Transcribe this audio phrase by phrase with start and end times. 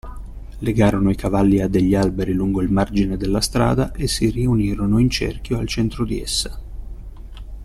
[0.57, 5.11] Legarono i cavalli a degli alberi lungo il margine della strada e si riunirono in
[5.11, 6.59] cerchio al centro di essa.